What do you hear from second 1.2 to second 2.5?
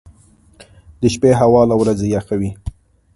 هوا له ورځې یخه